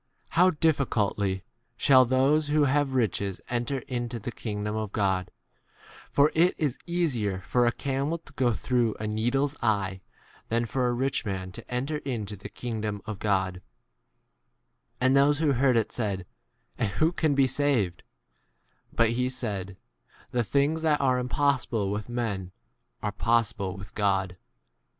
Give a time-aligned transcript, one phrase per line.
[0.35, 1.43] «Or' will immediately
[1.77, 2.17] say to him, Come
[3.49, 5.33] and,' kingdom of God j
[6.09, 10.01] for it is easier for a camel to go through a needle's eye
[10.49, 13.53] than for a rich man to enter into the kingdom of God.
[13.57, 13.61] J
[15.01, 16.25] And those who heard it said,
[16.79, 18.01] And f who can be saved?
[18.91, 19.77] But he said,
[20.31, 22.51] The things that are impossible with men
[23.03, 24.35] are possible with God.